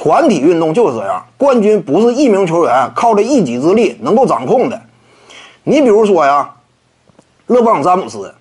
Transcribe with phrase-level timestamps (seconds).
[0.00, 4.80] 团体运动就是这样，冠军不是一名球员靠着一己之力能够掌控的。
[5.64, 6.50] 你比如说呀，
[7.48, 8.32] 勒布朗詹姆斯，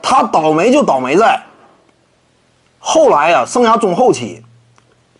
[0.00, 1.42] 他倒霉就倒霉在
[2.78, 4.42] 后来呀，生涯中后期，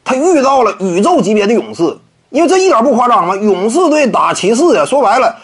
[0.02, 1.98] 他遇到了宇宙级别的勇士，
[2.30, 3.36] 因为这一点不夸张嘛。
[3.36, 5.36] 勇士队打骑士呀，说白了，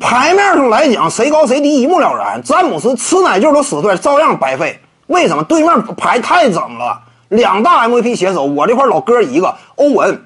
[0.00, 2.42] 牌面上来讲谁高谁低一目了然。
[2.42, 4.80] 詹姆斯吃奶劲都死退，照样白费。
[5.06, 5.44] 为什么？
[5.44, 10.22] 对面牌太整了，两大 MVP 携手，我这块老哥一个欧文，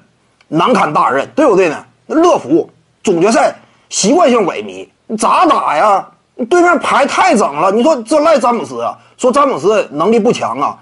[0.47, 1.85] 难堪大任，对不对呢？
[2.07, 2.69] 乐福
[3.03, 3.55] 总决赛
[3.89, 6.07] 习惯性萎靡，咋打呀？
[6.49, 8.97] 对面牌太整了，你说这赖詹姆斯啊？
[9.17, 10.77] 说詹姆斯能力不强啊？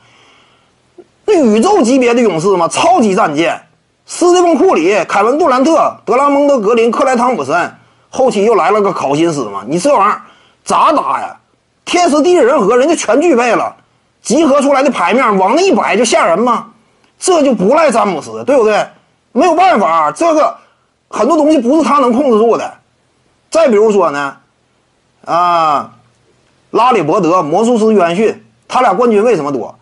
[1.26, 3.62] 那宇宙级别的勇士嘛，超级战舰，
[4.06, 7.76] 斯蒂芬库里、凯文杜兰特、德拉蒙德格林、克莱汤普森，
[8.10, 10.22] 后期又来了个考辛斯嘛，你这玩意儿
[10.64, 11.38] 咋打呀？
[11.84, 13.76] 天时地利人和，人家全具备了。
[14.22, 16.68] 集合出来的牌面往那一摆就吓人吗？
[17.20, 18.84] 这就不赖詹姆斯，对不对？
[19.32, 20.58] 没有办法，这个
[21.08, 22.74] 很多东西不是他能控制住的。
[23.50, 24.38] 再比如说呢，
[25.26, 25.92] 啊，
[26.72, 29.76] 拉里伯德、魔术师约翰逊，他俩冠军为什么多？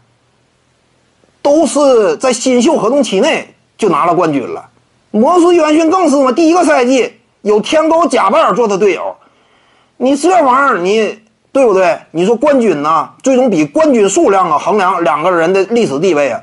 [1.42, 4.70] 都是在新秀合同期内就拿了冠军了。
[5.12, 9.16] 魔术约翰逊更是嘛，第一个赛季有天勾贾巴尔做他队友，
[9.96, 11.20] 你这玩意儿你。
[11.52, 12.00] 对不对？
[12.12, 13.10] 你说冠军呢？
[13.24, 16.42] 最终比冠军数量啊衡量两个人的历史地位啊。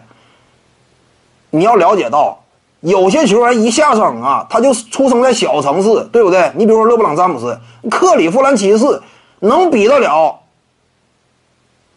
[1.50, 2.42] 你要了解到，
[2.80, 6.50] 有些球员一下生啊，他就出生在小城市，对不对？
[6.56, 7.58] 你比如说勒布朗詹姆斯，
[7.90, 9.00] 克里夫兰骑士
[9.40, 10.40] 能比得了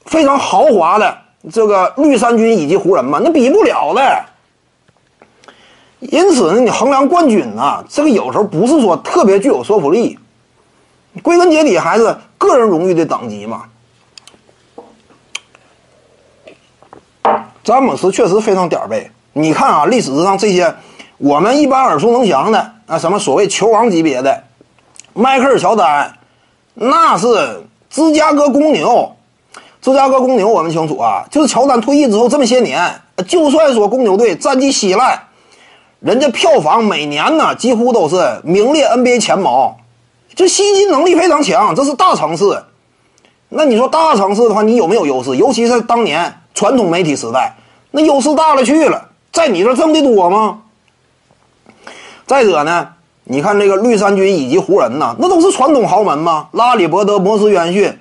[0.06, 1.18] 非常豪华的
[1.52, 3.20] 这个绿衫军以及湖人吗？
[3.24, 4.26] 那比不了的。
[6.00, 10.18] 因此呢，你衡量冠军啊，这个有时候不是说特别具有说服力。
[11.22, 12.16] 归根结底还是
[12.50, 13.66] 个人荣誉的等级嘛。
[17.64, 19.12] 詹姆斯确实非常点儿背。
[19.34, 20.74] 你看啊，历史上这些
[21.20, 24.44] 我们一般耳熟能详的啊，什么所谓球王级别的，
[25.14, 26.18] 迈克尔乔丹，
[26.74, 27.62] 那是
[27.92, 29.16] 芝加哥公牛。
[29.82, 35.28] 芝加哥公牛我们清楚啊，就是乔丹退役之后这么些年，就算说公牛队战绩稀烂，
[36.00, 39.78] 人家票房每年呢几乎都是名列 NBA 前茅。
[40.40, 42.64] 这吸金能力非常强，这是大城市。
[43.50, 45.36] 那你说大城市的话，你有没有优势？
[45.36, 47.58] 尤其是当年传统媒体时代，
[47.92, 49.10] 那优势大了去了。
[49.34, 50.62] 在你这挣的多吗？
[52.26, 52.88] 再者呢，
[53.26, 56.48] 你看这个绿衫军以及湖人呐，那都是传统豪门吗？
[56.54, 58.00] 拉里伯德、摩斯约翰逊，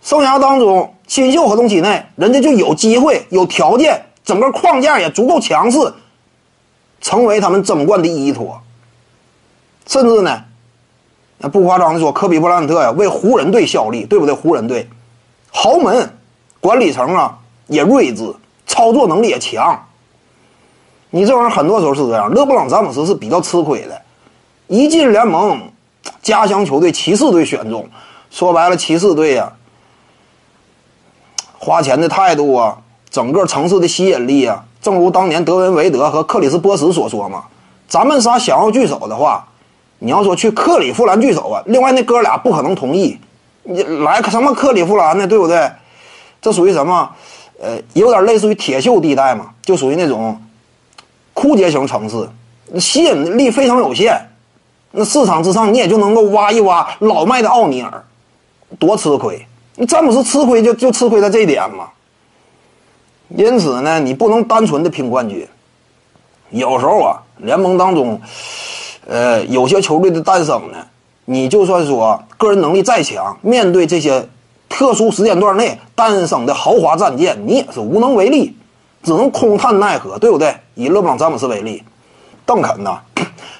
[0.00, 5.92] 生涯当中新秀合同期内，人家就有机会、有条件，整个框架也足够强势，
[7.02, 8.62] 成为他们争冠的依托。
[9.86, 10.44] 甚至呢？
[11.42, 14.34] 那不夸张的说，科比布莱恩特呀为湖人队效力，对不对？
[14.34, 14.86] 湖人队
[15.50, 16.18] 豪门
[16.60, 18.30] 管理层啊也睿智，
[18.66, 19.86] 操作能力也强。
[21.08, 22.30] 你这玩意儿很多时候是这样。
[22.30, 24.02] 勒布朗詹姆斯是比较吃亏的，
[24.66, 25.72] 一进联盟，
[26.20, 27.88] 家乡球队骑士队选中，
[28.30, 29.50] 说白了，骑士队呀
[31.58, 32.76] 花钱的态度啊，
[33.08, 37.44] 整个城市的吸引力啊，正如当年德文维德和克里斯波什所说嘛，
[37.88, 39.46] 咱们仨想要聚首的话。
[40.02, 43.16] 你要说去克利夫兰聚首啊，另外那哥俩不可能同意。
[43.62, 45.26] 你来什么克利夫兰呢？
[45.26, 45.70] 对不对？
[46.40, 47.08] 这属于什么？
[47.60, 50.40] 呃，有点类似于铁锈地带嘛，就属于那种
[51.34, 52.26] 枯竭型城市，
[52.80, 54.18] 吸引力非常有限。
[54.92, 58.02] 那市场之上，你也就能够挖一挖老迈的奥尼尔，
[58.78, 59.46] 多吃亏。
[59.74, 61.90] 你詹姆斯吃亏就就吃亏在这一点嘛。
[63.28, 65.46] 因此呢，你不能单纯的拼冠军。
[66.48, 68.18] 有时候啊，联盟当中。
[69.06, 70.78] 呃，有些球队的诞生呢，
[71.24, 74.28] 你就算说个人能力再强，面对这些
[74.68, 78.56] 特殊时间段内诞生的豪华战舰，你也是无能为力，
[79.02, 80.54] 只能空叹奈何，对不对？
[80.74, 81.82] 以勒布朗詹姆斯为例，
[82.46, 82.98] 邓肯呢，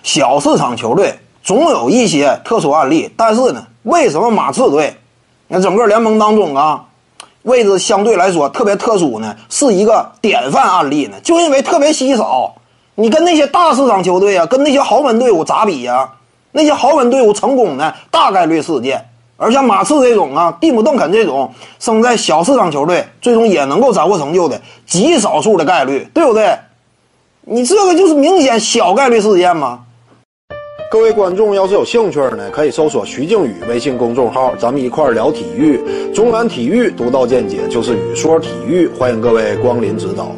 [0.03, 4.95] 小市场球队总有一些特殊案例，但是呢，为什么马刺队
[5.49, 6.85] 那整个联盟当中啊，
[7.43, 9.35] 位置相对来说特别特殊呢？
[9.49, 11.17] 是一个典范案例呢？
[11.23, 12.55] 就因为特别稀少。
[13.01, 16.07] 你跟那些大市场球队啊，跟那些豪门队伍咋比呀？
[16.53, 19.03] 那些豪门队伍成功的大概率事件，
[19.39, 26.55] 而像马刺这种啊，蒂姆·邓肯这种生在小市场球队，最终也能够斩获成就的极少数的概率，对不对？
[27.47, 29.81] 你这个就是明显小概率事件吗？
[30.91, 35.81] 各位观众要是有兴趣呢，可以搜索徐静宇微信公众号，咱们一块聊体育，
[36.13, 40.31] 中南体育独到见解就是语说体育，欢迎各位光临指导。